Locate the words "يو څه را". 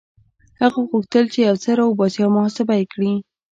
1.47-1.83